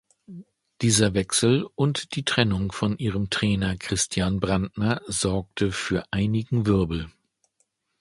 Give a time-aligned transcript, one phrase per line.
[0.81, 7.11] Dieser Wechsel und die Trennung von ihrem Trainer Christian Brandner sorgte für einigen Wirbel.